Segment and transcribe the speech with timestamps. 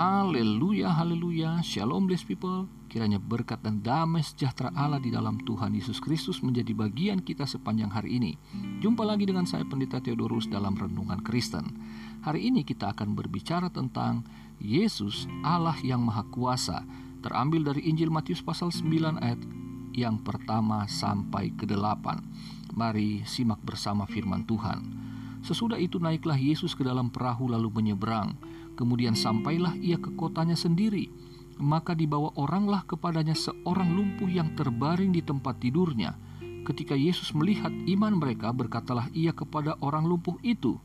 [0.00, 1.60] Haleluya, haleluya.
[1.60, 2.64] Shalom blessed people.
[2.88, 7.92] Kiranya berkat dan damai sejahtera Allah di dalam Tuhan Yesus Kristus menjadi bagian kita sepanjang
[7.92, 8.32] hari ini.
[8.80, 11.76] Jumpa lagi dengan saya Pendeta Theodorus dalam Renungan Kristen.
[12.24, 14.24] Hari ini kita akan berbicara tentang
[14.56, 16.80] Yesus Allah yang Maha Kuasa.
[17.20, 19.44] Terambil dari Injil Matius pasal 9 ayat
[19.92, 22.24] yang pertama sampai ke delapan.
[22.72, 24.80] Mari simak bersama firman Tuhan.
[25.44, 28.36] Sesudah itu naiklah Yesus ke dalam perahu lalu menyeberang.
[28.80, 31.12] Kemudian sampailah ia ke kotanya sendiri
[31.60, 36.16] maka dibawa oranglah kepadanya seorang lumpuh yang terbaring di tempat tidurnya.
[36.64, 40.80] Ketika Yesus melihat iman mereka, berkatalah ia kepada orang lumpuh itu,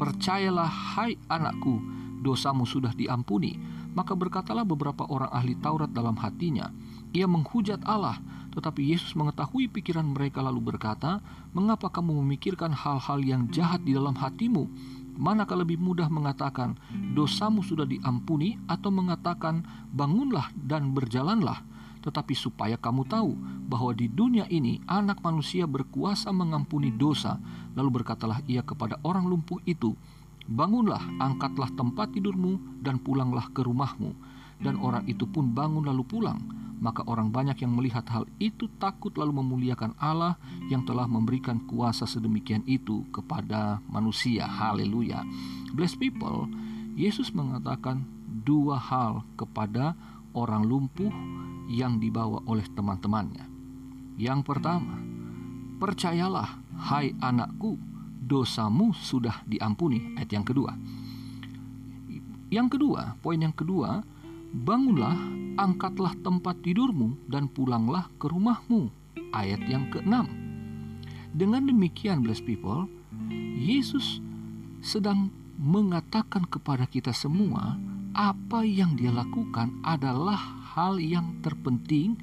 [0.00, 1.80] "Percayalah, hai anakku,
[2.24, 3.60] dosamu sudah diampuni."
[3.94, 6.72] Maka berkatalah beberapa orang ahli Taurat dalam hatinya,
[7.14, 8.18] "Ia menghujat Allah."
[8.54, 11.22] Tetapi Yesus mengetahui pikiran mereka, lalu berkata,
[11.54, 14.66] "Mengapa kamu memikirkan hal-hal yang jahat di dalam hatimu?"
[15.14, 16.74] Manakah lebih mudah mengatakan
[17.14, 19.62] dosamu sudah diampuni atau mengatakan
[19.94, 21.62] bangunlah dan berjalanlah?
[22.02, 23.32] Tetapi supaya kamu tahu
[23.64, 27.40] bahwa di dunia ini anak manusia berkuasa mengampuni dosa.
[27.78, 29.96] Lalu berkatalah ia kepada orang lumpuh itu,
[30.44, 34.12] Bangunlah, angkatlah tempat tidurmu dan pulanglah ke rumahmu.
[34.60, 36.36] Dan orang itu pun bangun lalu pulang
[36.84, 40.36] maka orang banyak yang melihat hal itu takut lalu memuliakan Allah
[40.68, 44.44] yang telah memberikan kuasa sedemikian itu kepada manusia.
[44.44, 45.24] Haleluya.
[45.72, 46.44] Blessed people,
[46.92, 48.04] Yesus mengatakan
[48.44, 49.96] dua hal kepada
[50.36, 51.08] orang lumpuh
[51.72, 53.48] yang dibawa oleh teman-temannya.
[54.20, 55.00] Yang pertama,
[55.80, 56.60] percayalah,
[56.92, 57.80] hai anakku,
[58.20, 60.12] dosamu sudah diampuni.
[60.20, 60.76] Ayat yang kedua.
[62.52, 64.04] Yang kedua, poin yang kedua,
[64.54, 65.18] bangunlah
[65.58, 68.90] angkatlah tempat tidurmu dan pulanglah ke rumahmu.
[69.34, 70.30] Ayat yang ke-6.
[71.34, 72.86] Dengan demikian, blessed people,
[73.58, 74.22] Yesus
[74.78, 77.74] sedang mengatakan kepada kita semua
[78.14, 80.38] apa yang dia lakukan adalah
[80.78, 82.14] hal yang terpenting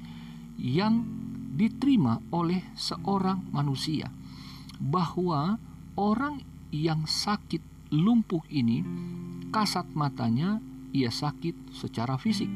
[0.56, 1.04] yang
[1.52, 4.08] diterima oleh seorang manusia
[4.80, 5.60] bahwa
[6.00, 6.40] orang
[6.72, 7.60] yang sakit
[7.92, 8.80] lumpuh ini
[9.52, 12.48] kasat matanya ia sakit secara fisik,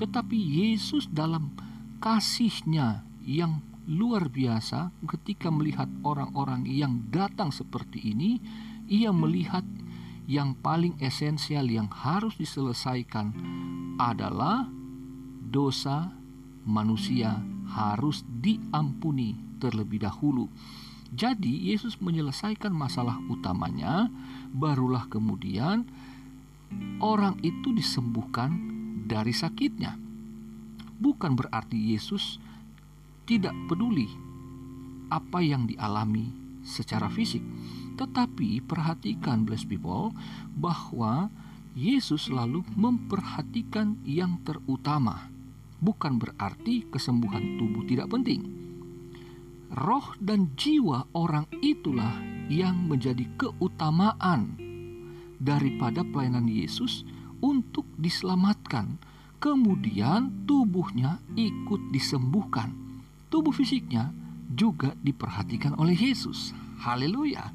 [0.00, 1.52] tetapi Yesus dalam
[2.00, 8.40] kasihnya yang luar biasa ketika melihat orang-orang yang datang seperti ini,
[8.90, 9.62] ia melihat
[10.26, 13.34] yang paling esensial yang harus diselesaikan
[13.98, 14.70] adalah
[15.52, 16.14] dosa
[16.62, 17.42] manusia
[17.74, 20.46] harus diampuni terlebih dahulu.
[21.12, 24.08] Jadi Yesus menyelesaikan masalah utamanya,
[24.48, 25.84] barulah kemudian
[27.02, 28.54] orang itu disembuhkan
[29.04, 29.98] dari sakitnya.
[31.02, 32.38] Bukan berarti Yesus
[33.26, 34.06] tidak peduli
[35.10, 36.30] apa yang dialami
[36.62, 37.42] secara fisik,
[37.98, 40.14] tetapi perhatikan, blessed people,
[40.56, 41.28] bahwa
[41.74, 45.28] Yesus selalu memperhatikan yang terutama.
[45.82, 48.46] Bukan berarti kesembuhan tubuh tidak penting.
[49.74, 52.12] Roh dan jiwa orang itulah
[52.46, 54.54] yang menjadi keutamaan
[55.42, 57.02] daripada pelayanan Yesus
[57.42, 59.02] untuk diselamatkan.
[59.42, 62.70] Kemudian tubuhnya ikut disembuhkan.
[63.26, 64.14] Tubuh fisiknya
[64.46, 66.54] juga diperhatikan oleh Yesus.
[66.86, 67.50] Haleluya.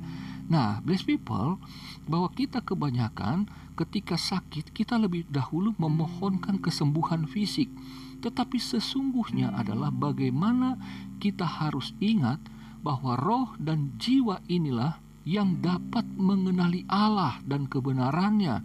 [0.51, 1.59] Nah, bless people,
[2.07, 3.47] bahwa kita kebanyakan
[3.79, 7.71] ketika sakit kita lebih dahulu memohonkan kesembuhan fisik.
[8.19, 10.79] Tetapi sesungguhnya adalah bagaimana
[11.21, 12.41] kita harus ingat
[12.81, 14.97] bahwa roh dan jiwa inilah
[15.27, 18.63] yang dapat mengenali Allah dan kebenarannya,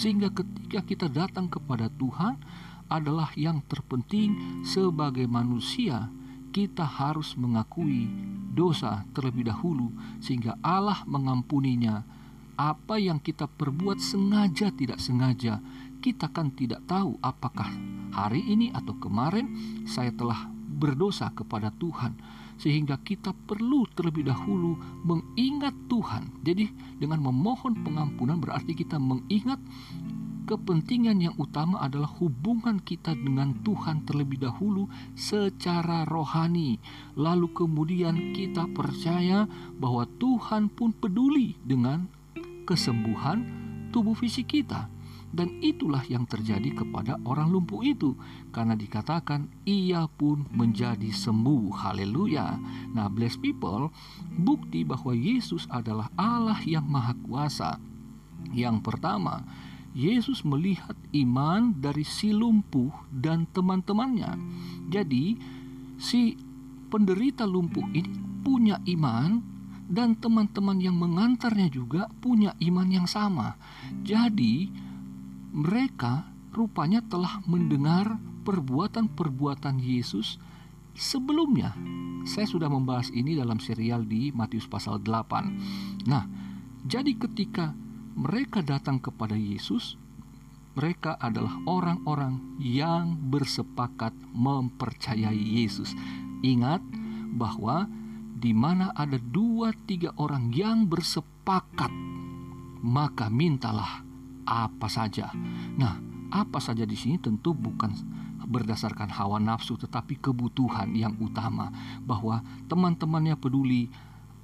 [0.00, 2.40] sehingga ketika kita datang kepada Tuhan
[2.88, 6.08] adalah yang terpenting sebagai manusia.
[6.48, 8.08] Kita harus mengakui
[8.56, 9.92] dosa terlebih dahulu,
[10.24, 12.08] sehingga Allah mengampuninya.
[12.56, 15.60] Apa yang kita perbuat sengaja tidak sengaja,
[16.00, 17.68] kita kan tidak tahu apakah
[18.10, 19.54] hari ini atau kemarin
[19.84, 22.14] saya telah berdosa kepada Tuhan
[22.58, 24.74] sehingga kita perlu terlebih dahulu
[25.06, 26.42] mengingat Tuhan.
[26.42, 26.66] Jadi
[26.98, 29.62] dengan memohon pengampunan berarti kita mengingat
[30.48, 36.82] kepentingan yang utama adalah hubungan kita dengan Tuhan terlebih dahulu secara rohani.
[37.14, 39.44] Lalu kemudian kita percaya
[39.78, 42.08] bahwa Tuhan pun peduli dengan
[42.66, 43.44] kesembuhan
[43.94, 44.97] tubuh fisik kita.
[45.28, 48.16] Dan itulah yang terjadi kepada orang lumpuh itu
[48.48, 51.76] Karena dikatakan ia pun menjadi sembuh.
[51.84, 52.56] Haleluya.
[52.96, 53.92] Nah bless people
[54.40, 57.76] Bukti bahwa Yesus adalah Allah yang maha kuasa.
[58.54, 59.44] Yang pertama
[59.96, 64.36] Yesus melihat iman dari si lumpuh dan teman-temannya.
[64.86, 65.34] Jadi
[65.98, 66.36] si
[66.88, 68.12] penderita lumpuh ini
[68.46, 69.58] punya iman
[69.88, 73.56] dan teman-teman yang mengantarnya juga punya iman yang sama.
[74.04, 74.68] Jadi,
[75.52, 80.40] mereka rupanya telah mendengar perbuatan-perbuatan Yesus
[80.96, 81.76] sebelumnya.
[82.26, 86.08] Saya sudah membahas ini dalam serial di Matius pasal 8.
[86.10, 86.24] Nah,
[86.84, 87.72] jadi ketika
[88.18, 89.94] mereka datang kepada Yesus,
[90.74, 95.94] mereka adalah orang-orang yang bersepakat mempercayai Yesus.
[96.42, 96.82] Ingat
[97.34, 97.90] bahwa
[98.38, 101.90] di mana ada dua tiga orang yang bersepakat,
[102.78, 104.06] maka mintalah
[104.48, 105.28] apa saja.
[105.76, 106.00] Nah,
[106.32, 107.92] apa saja di sini tentu bukan
[108.48, 111.68] berdasarkan hawa nafsu tetapi kebutuhan yang utama
[112.00, 112.40] bahwa
[112.72, 113.92] teman-temannya peduli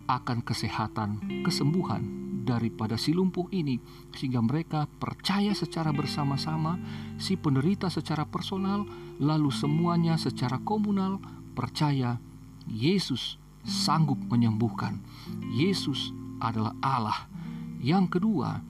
[0.04, 2.04] akan kesehatan, kesembuhan
[2.44, 3.80] daripada si lumpuh ini
[4.12, 6.76] sehingga mereka percaya secara bersama-sama
[7.16, 8.84] si penderita secara personal
[9.16, 11.24] lalu semuanya secara komunal
[11.56, 12.20] percaya
[12.68, 15.00] Yesus sanggup menyembuhkan.
[15.56, 17.24] Yesus adalah Allah.
[17.80, 18.60] Yang kedua,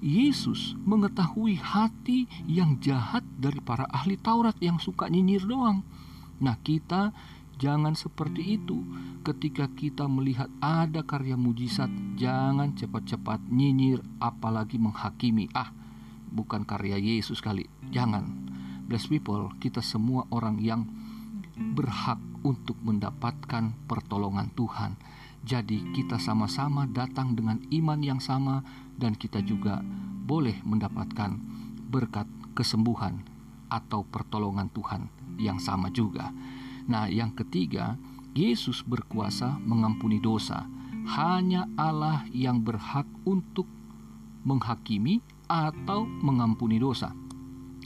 [0.00, 5.84] Yesus mengetahui hati yang jahat dari para ahli Taurat yang suka nyinyir doang.
[6.40, 7.12] Nah, kita
[7.60, 8.80] jangan seperti itu.
[9.20, 15.52] Ketika kita melihat ada karya mujizat, jangan cepat-cepat nyinyir apalagi menghakimi.
[15.52, 15.68] Ah,
[16.32, 17.68] bukan karya Yesus kali.
[17.92, 18.24] Jangan.
[18.88, 20.88] Bless people, kita semua orang yang
[21.76, 24.96] berhak untuk mendapatkan pertolongan Tuhan.
[25.44, 28.64] Jadi, kita sama-sama datang dengan iman yang sama,
[29.00, 29.80] dan kita juga
[30.28, 31.40] boleh mendapatkan
[31.88, 33.24] berkat kesembuhan
[33.72, 35.08] atau pertolongan Tuhan
[35.40, 36.28] yang sama juga.
[36.84, 37.96] Nah, yang ketiga,
[38.36, 40.68] Yesus berkuasa mengampuni dosa.
[41.16, 43.66] Hanya Allah yang berhak untuk
[44.44, 47.10] menghakimi atau mengampuni dosa.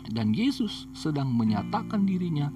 [0.04, 2.52] Dan Yesus sedang menyatakan dirinya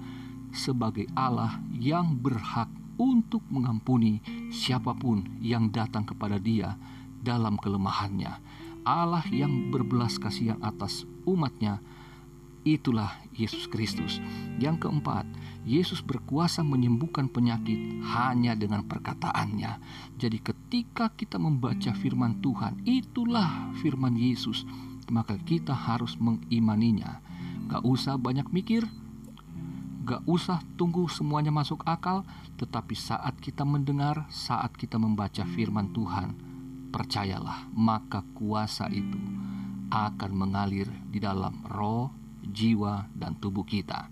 [0.53, 2.69] sebagai Allah yang berhak
[2.99, 4.19] untuk mengampuni
[4.51, 6.75] siapa pun yang datang kepada Dia
[7.23, 8.48] dalam kelemahannya.
[8.87, 11.79] Allah yang berbelas kasihan atas umatnya,
[12.67, 14.19] itulah Yesus Kristus.
[14.59, 15.23] Yang keempat,
[15.63, 17.77] Yesus berkuasa menyembuhkan penyakit
[18.15, 19.79] hanya dengan perkataannya.
[20.19, 24.67] Jadi ketika kita membaca firman Tuhan, itulah firman Yesus.
[25.09, 27.23] Maka kita harus mengimaninya.
[27.69, 28.85] Gak usah banyak mikir,
[30.05, 32.25] gak usah tunggu semuanya masuk akal,
[32.57, 36.48] tetapi saat kita mendengar, saat kita membaca firman Tuhan,
[36.89, 39.17] percayalah, maka kuasa itu
[39.89, 42.13] akan mengalir di dalam roh,
[42.45, 44.09] jiwa, dan tubuh kita.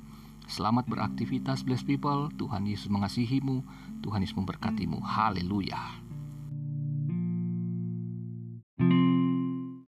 [0.47, 2.31] Selamat beraktivitas, blessed people.
[2.39, 3.67] Tuhan Yesus mengasihimu.
[3.99, 5.03] Tuhan Yesus memberkatimu.
[5.03, 6.06] Haleluya.